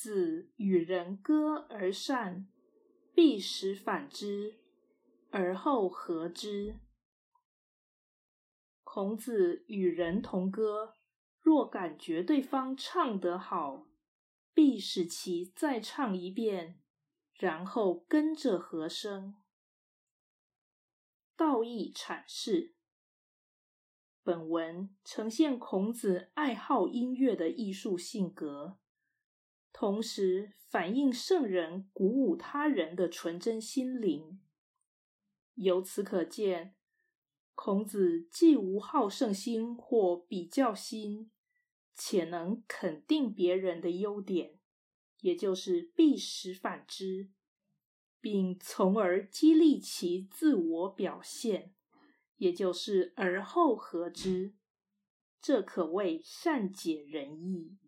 [0.00, 2.46] 子与人歌而善，
[3.12, 4.60] 必使反之，
[5.32, 6.78] 而后和之。
[8.84, 10.94] 孔子与人同歌，
[11.40, 13.88] 若感觉对方唱得好，
[14.54, 16.80] 必使其再唱一遍，
[17.34, 19.34] 然后跟着和声。
[21.36, 22.76] 道义阐释。
[24.22, 28.78] 本文呈现孔子爱好音乐的艺术性格，
[29.80, 34.40] 同时反映圣人鼓舞他人的纯真心灵。
[35.54, 36.74] 由此可见。
[37.54, 41.30] 孔子既无好胜心或比较心，
[41.94, 44.58] 且能肯定别人的优点，
[45.20, 47.30] 也就是必使反之，
[48.20, 51.72] 并从而激励其自我表现，
[52.38, 54.56] 也就是而后合之。
[55.40, 57.78] 这可谓善解人意。